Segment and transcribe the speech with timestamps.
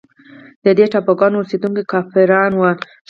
[0.63, 2.71] د دې ټاپوګانو اوسېدونکي کافران وه.